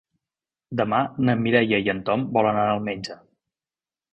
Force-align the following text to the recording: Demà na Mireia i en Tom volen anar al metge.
Demà 0.79 1.01
na 1.27 1.35
Mireia 1.41 1.81
i 1.89 1.91
en 1.93 2.01
Tom 2.09 2.25
volen 2.39 2.59
anar 2.63 2.75
al 2.79 2.85
metge. 2.89 3.19